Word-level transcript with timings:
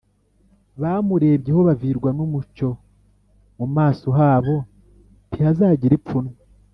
Bamurebyeho 0.81 1.59
bavirwa 1.67 2.09
n’umucyo, 2.17 2.69
mu 3.57 3.65
maso 3.75 4.07
habo 4.17 4.55
ntihazagira 5.27 5.93
ipfunwe 5.99 6.35